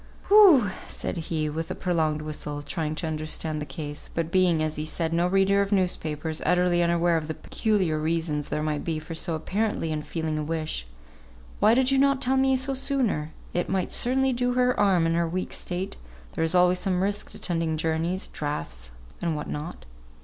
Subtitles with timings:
[0.29, 4.75] "Whew" said he, with a prolonged whistle, trying to understand the case, but being, as
[4.75, 8.97] he said, no reader of newspapers, utterly unaware of the peculiar reasons there might be
[8.97, 10.87] for so apparently unfeeling a wish,
[11.59, 13.31] "Why did you not tell me so sooner?
[13.53, 15.97] It might certainly do her harm in her weak state;
[16.31, 19.85] there is always some risk attending journeys draughts, and what not.